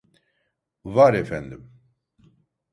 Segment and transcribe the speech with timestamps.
[0.83, 1.71] Var efendim.